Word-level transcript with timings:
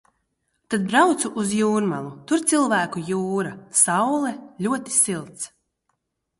Tad 0.73 0.87
braucu 0.93 1.29
uz 1.41 1.51
Jūrmalu. 1.57 2.15
Tur 2.31 2.43
cilvēku 2.53 3.03
jūra. 3.11 3.53
Saule, 3.85 4.35
ļoti 4.69 4.99
silts. 5.01 5.49